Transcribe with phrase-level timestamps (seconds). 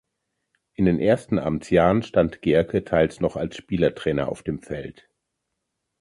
[0.73, 5.07] In den ersten Amtsjahren stand Gehrke teils noch als Spielertrainer auf dem Feld.